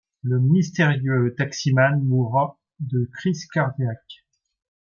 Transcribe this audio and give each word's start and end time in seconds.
Le 0.23 0.39
mystérieux 0.39 1.35
taximan 1.37 1.99
mourra 2.03 2.57
de 2.79 3.07
crise 3.13 3.45
cardiaque. 3.45 4.25